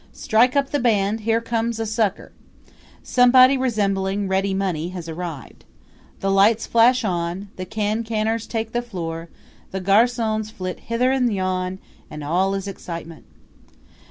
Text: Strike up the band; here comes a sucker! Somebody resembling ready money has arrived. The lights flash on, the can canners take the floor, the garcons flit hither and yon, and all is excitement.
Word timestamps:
Strike 0.13 0.55
up 0.55 0.71
the 0.71 0.79
band; 0.79 1.19
here 1.19 1.39
comes 1.41 1.79
a 1.79 1.85
sucker! 1.85 2.31
Somebody 3.03 3.55
resembling 3.55 4.27
ready 4.27 4.51
money 4.51 4.89
has 4.89 5.07
arrived. 5.07 5.63
The 6.21 6.31
lights 6.31 6.65
flash 6.65 7.05
on, 7.05 7.49
the 7.55 7.65
can 7.65 8.03
canners 8.03 8.47
take 8.47 8.71
the 8.71 8.81
floor, 8.81 9.29
the 9.69 9.79
garcons 9.79 10.49
flit 10.49 10.79
hither 10.79 11.11
and 11.11 11.31
yon, 11.31 11.77
and 12.09 12.23
all 12.23 12.55
is 12.55 12.67
excitement. 12.67 13.25